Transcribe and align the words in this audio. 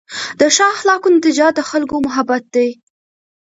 د 0.39 0.41
ښه 0.55 0.65
اخلاقو 0.75 1.07
نتیجه 1.17 1.47
د 1.53 1.59
خلکو 1.69 1.95
محبت 2.07 2.43
دی. 2.55 2.69